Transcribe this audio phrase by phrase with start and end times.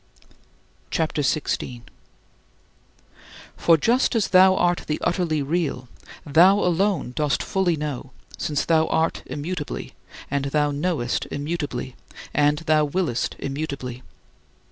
[0.89, 1.83] CHAPTER XVI 19.
[3.55, 5.89] For just as thou art the utterly Real,
[6.25, 9.93] thou alone dost fully know, since thou art immutably,
[10.31, 11.95] and thou knowest immutably,
[12.33, 14.01] and thou willest immutably.